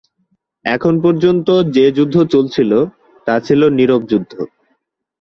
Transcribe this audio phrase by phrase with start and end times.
[0.65, 2.71] এখন পর্যন্ত যে যুদ্ধ চলছিল
[3.27, 4.33] তা ছিল নীরব যুদ্ধ।